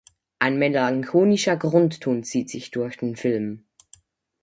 Ein 0.39 0.57
melancholischer 0.57 1.55
Grundton 1.57 2.23
zieht 2.23 2.49
sich 2.49 2.71
durch 2.71 2.97
den 2.97 3.15
Film. 3.15 3.65